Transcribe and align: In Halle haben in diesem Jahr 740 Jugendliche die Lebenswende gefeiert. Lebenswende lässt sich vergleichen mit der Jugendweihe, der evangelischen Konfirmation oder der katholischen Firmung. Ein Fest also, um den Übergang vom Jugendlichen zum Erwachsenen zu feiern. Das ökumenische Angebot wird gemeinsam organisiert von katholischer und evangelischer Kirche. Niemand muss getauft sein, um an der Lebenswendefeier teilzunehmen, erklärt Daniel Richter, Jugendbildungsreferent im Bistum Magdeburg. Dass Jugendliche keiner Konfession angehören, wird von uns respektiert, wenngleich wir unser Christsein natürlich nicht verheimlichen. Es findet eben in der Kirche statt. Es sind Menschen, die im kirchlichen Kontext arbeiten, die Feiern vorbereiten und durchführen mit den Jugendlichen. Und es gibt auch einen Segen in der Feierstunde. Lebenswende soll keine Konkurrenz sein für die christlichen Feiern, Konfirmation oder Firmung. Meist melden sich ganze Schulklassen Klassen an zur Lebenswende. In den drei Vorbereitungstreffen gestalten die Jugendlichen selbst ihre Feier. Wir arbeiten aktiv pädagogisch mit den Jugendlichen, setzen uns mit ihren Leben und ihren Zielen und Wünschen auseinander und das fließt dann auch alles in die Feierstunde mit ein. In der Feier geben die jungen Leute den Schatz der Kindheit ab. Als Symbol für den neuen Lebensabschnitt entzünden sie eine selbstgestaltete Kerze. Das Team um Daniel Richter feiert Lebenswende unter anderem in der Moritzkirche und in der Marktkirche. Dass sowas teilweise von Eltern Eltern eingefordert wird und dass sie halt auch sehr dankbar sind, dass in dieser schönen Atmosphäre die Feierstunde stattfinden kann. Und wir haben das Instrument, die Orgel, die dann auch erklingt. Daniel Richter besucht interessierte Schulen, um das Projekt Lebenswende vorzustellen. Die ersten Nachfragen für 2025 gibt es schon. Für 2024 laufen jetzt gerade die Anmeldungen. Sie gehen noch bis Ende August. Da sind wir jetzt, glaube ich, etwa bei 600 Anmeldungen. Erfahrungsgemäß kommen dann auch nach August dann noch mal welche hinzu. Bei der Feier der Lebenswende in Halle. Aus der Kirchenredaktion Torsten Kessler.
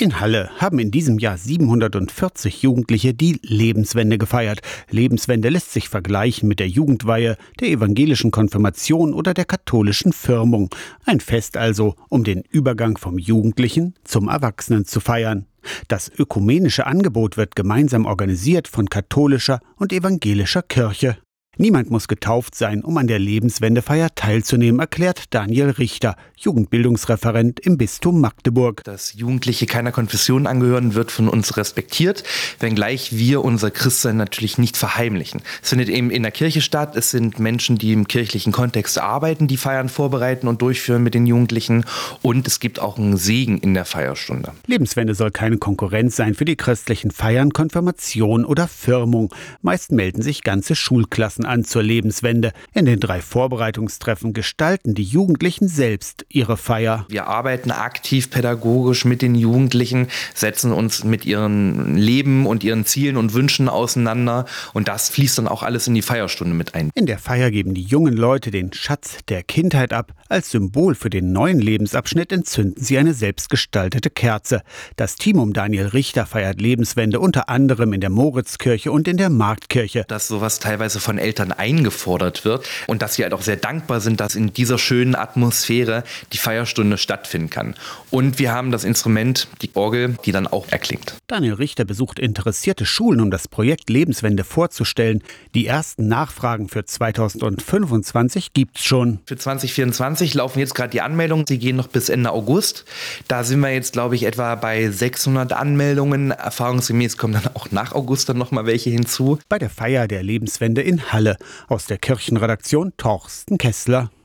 In 0.00 0.18
Halle 0.18 0.48
haben 0.56 0.78
in 0.78 0.90
diesem 0.90 1.18
Jahr 1.18 1.36
740 1.36 2.62
Jugendliche 2.62 3.12
die 3.12 3.38
Lebenswende 3.42 4.16
gefeiert. 4.16 4.62
Lebenswende 4.88 5.50
lässt 5.50 5.72
sich 5.74 5.90
vergleichen 5.90 6.48
mit 6.48 6.58
der 6.58 6.70
Jugendweihe, 6.70 7.36
der 7.60 7.68
evangelischen 7.68 8.30
Konfirmation 8.30 9.12
oder 9.12 9.34
der 9.34 9.44
katholischen 9.44 10.14
Firmung. 10.14 10.74
Ein 11.04 11.20
Fest 11.20 11.58
also, 11.58 11.96
um 12.08 12.24
den 12.24 12.44
Übergang 12.48 12.96
vom 12.96 13.18
Jugendlichen 13.18 13.92
zum 14.02 14.28
Erwachsenen 14.28 14.86
zu 14.86 15.00
feiern. 15.00 15.44
Das 15.88 16.10
ökumenische 16.18 16.86
Angebot 16.86 17.36
wird 17.36 17.54
gemeinsam 17.54 18.06
organisiert 18.06 18.68
von 18.68 18.88
katholischer 18.88 19.60
und 19.76 19.92
evangelischer 19.92 20.62
Kirche. 20.62 21.18
Niemand 21.60 21.90
muss 21.90 22.08
getauft 22.08 22.54
sein, 22.54 22.82
um 22.82 22.96
an 22.96 23.06
der 23.06 23.18
Lebenswendefeier 23.18 24.14
teilzunehmen, 24.14 24.80
erklärt 24.80 25.24
Daniel 25.34 25.68
Richter, 25.68 26.16
Jugendbildungsreferent 26.38 27.60
im 27.60 27.76
Bistum 27.76 28.18
Magdeburg. 28.18 28.82
Dass 28.84 29.12
Jugendliche 29.12 29.66
keiner 29.66 29.92
Konfession 29.92 30.46
angehören, 30.46 30.94
wird 30.94 31.10
von 31.10 31.28
uns 31.28 31.58
respektiert, 31.58 32.24
wenngleich 32.60 33.14
wir 33.14 33.44
unser 33.44 33.70
Christsein 33.70 34.16
natürlich 34.16 34.56
nicht 34.56 34.78
verheimlichen. 34.78 35.42
Es 35.62 35.68
findet 35.68 35.90
eben 35.90 36.10
in 36.10 36.22
der 36.22 36.32
Kirche 36.32 36.62
statt. 36.62 36.96
Es 36.96 37.10
sind 37.10 37.38
Menschen, 37.38 37.76
die 37.76 37.92
im 37.92 38.08
kirchlichen 38.08 38.52
Kontext 38.52 38.98
arbeiten, 38.98 39.46
die 39.46 39.58
Feiern 39.58 39.90
vorbereiten 39.90 40.48
und 40.48 40.62
durchführen 40.62 41.02
mit 41.02 41.12
den 41.12 41.26
Jugendlichen. 41.26 41.84
Und 42.22 42.46
es 42.46 42.60
gibt 42.60 42.80
auch 42.80 42.96
einen 42.96 43.18
Segen 43.18 43.58
in 43.58 43.74
der 43.74 43.84
Feierstunde. 43.84 44.52
Lebenswende 44.66 45.14
soll 45.14 45.30
keine 45.30 45.58
Konkurrenz 45.58 46.16
sein 46.16 46.34
für 46.34 46.46
die 46.46 46.56
christlichen 46.56 47.10
Feiern, 47.10 47.52
Konfirmation 47.52 48.46
oder 48.46 48.66
Firmung. 48.66 49.34
Meist 49.60 49.92
melden 49.92 50.22
sich 50.22 50.42
ganze 50.42 50.74
Schulklassen 50.74 51.40
Klassen 51.40 51.49
an 51.50 51.64
zur 51.64 51.82
Lebenswende. 51.82 52.52
In 52.72 52.86
den 52.86 53.00
drei 53.00 53.20
Vorbereitungstreffen 53.20 54.32
gestalten 54.32 54.94
die 54.94 55.02
Jugendlichen 55.02 55.68
selbst 55.68 56.24
ihre 56.28 56.56
Feier. 56.56 57.04
Wir 57.08 57.26
arbeiten 57.26 57.72
aktiv 57.72 58.30
pädagogisch 58.30 59.04
mit 59.04 59.20
den 59.20 59.34
Jugendlichen, 59.34 60.06
setzen 60.32 60.72
uns 60.72 61.04
mit 61.04 61.26
ihren 61.26 61.96
Leben 61.96 62.46
und 62.46 62.64
ihren 62.64 62.86
Zielen 62.86 63.16
und 63.16 63.34
Wünschen 63.34 63.68
auseinander 63.68 64.46
und 64.72 64.88
das 64.88 65.10
fließt 65.10 65.38
dann 65.38 65.48
auch 65.48 65.62
alles 65.62 65.88
in 65.88 65.94
die 65.94 66.02
Feierstunde 66.02 66.54
mit 66.54 66.74
ein. 66.74 66.90
In 66.94 67.06
der 67.06 67.18
Feier 67.18 67.50
geben 67.50 67.74
die 67.74 67.82
jungen 67.82 68.14
Leute 68.14 68.50
den 68.50 68.72
Schatz 68.72 69.18
der 69.28 69.42
Kindheit 69.42 69.92
ab. 69.92 70.12
Als 70.28 70.50
Symbol 70.50 70.94
für 70.94 71.10
den 71.10 71.32
neuen 71.32 71.60
Lebensabschnitt 71.60 72.30
entzünden 72.30 72.82
sie 72.82 72.96
eine 72.96 73.12
selbstgestaltete 73.12 74.10
Kerze. 74.10 74.62
Das 74.94 75.16
Team 75.16 75.40
um 75.40 75.52
Daniel 75.52 75.86
Richter 75.86 76.26
feiert 76.26 76.60
Lebenswende 76.60 77.18
unter 77.18 77.48
anderem 77.48 77.92
in 77.92 78.00
der 78.00 78.10
Moritzkirche 78.10 78.92
und 78.92 79.08
in 79.08 79.16
der 79.16 79.30
Marktkirche. 79.30 80.04
Dass 80.06 80.28
sowas 80.28 80.60
teilweise 80.60 81.00
von 81.00 81.18
Eltern 81.18 81.39
Eltern 81.40 81.52
eingefordert 81.52 82.44
wird 82.44 82.68
und 82.86 83.02
dass 83.02 83.14
sie 83.14 83.22
halt 83.22 83.32
auch 83.32 83.42
sehr 83.42 83.56
dankbar 83.56 84.00
sind, 84.00 84.20
dass 84.20 84.34
in 84.34 84.52
dieser 84.52 84.78
schönen 84.78 85.14
Atmosphäre 85.14 86.04
die 86.32 86.38
Feierstunde 86.38 86.98
stattfinden 86.98 87.50
kann. 87.50 87.74
Und 88.10 88.38
wir 88.38 88.52
haben 88.52 88.70
das 88.70 88.84
Instrument, 88.84 89.48
die 89.62 89.70
Orgel, 89.74 90.16
die 90.24 90.32
dann 90.32 90.46
auch 90.46 90.68
erklingt. 90.70 91.14
Daniel 91.26 91.54
Richter 91.54 91.84
besucht 91.84 92.18
interessierte 92.18 92.84
Schulen, 92.84 93.20
um 93.20 93.30
das 93.30 93.48
Projekt 93.48 93.88
Lebenswende 93.88 94.44
vorzustellen. 94.44 95.22
Die 95.54 95.66
ersten 95.66 96.08
Nachfragen 96.08 96.68
für 96.68 96.84
2025 96.84 98.52
gibt 98.52 98.78
es 98.78 98.84
schon. 98.84 99.20
Für 99.26 99.36
2024 99.36 100.34
laufen 100.34 100.58
jetzt 100.58 100.74
gerade 100.74 100.90
die 100.90 101.00
Anmeldungen. 101.00 101.46
Sie 101.46 101.58
gehen 101.58 101.76
noch 101.76 101.88
bis 101.88 102.08
Ende 102.08 102.32
August. 102.32 102.84
Da 103.28 103.44
sind 103.44 103.60
wir 103.60 103.72
jetzt, 103.72 103.92
glaube 103.92 104.14
ich, 104.14 104.24
etwa 104.24 104.54
bei 104.56 104.90
600 104.90 105.52
Anmeldungen. 105.52 106.32
Erfahrungsgemäß 106.32 107.16
kommen 107.16 107.34
dann 107.34 107.54
auch 107.54 107.70
nach 107.70 107.92
August 107.92 108.28
dann 108.28 108.38
noch 108.38 108.50
mal 108.50 108.66
welche 108.66 108.90
hinzu. 108.90 109.38
Bei 109.48 109.58
der 109.58 109.70
Feier 109.70 110.08
der 110.08 110.22
Lebenswende 110.22 110.82
in 110.82 111.12
Halle. 111.20 111.36
Aus 111.68 111.84
der 111.84 111.98
Kirchenredaktion 111.98 112.94
Torsten 112.96 113.58
Kessler. 113.58 114.10